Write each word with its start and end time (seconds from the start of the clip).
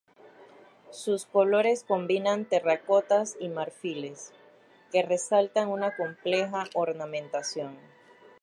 Sus 0.89 1.27
colores 1.27 1.83
combinan 1.83 2.45
terracotas 2.45 3.37
y 3.39 3.49
marfiles, 3.49 4.33
que 4.91 5.03
resaltan 5.03 5.69
una 5.69 5.95
compleja 5.95 6.63
ornamentación. 6.73 7.77